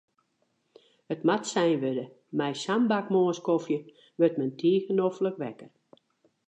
It 1.15 1.23
moat 1.29 1.43
sein 1.49 1.75
wurde, 1.83 2.05
mei 2.37 2.53
sa'n 2.63 2.85
bak 2.93 3.07
moarnskofje 3.17 3.79
wurdt 4.19 4.39
men 4.39 4.53
tige 4.61 4.93
noflik 5.01 5.37
wekker. 5.43 5.71